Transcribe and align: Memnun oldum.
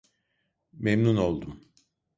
Memnun 0.73 1.15
oldum. 1.15 1.61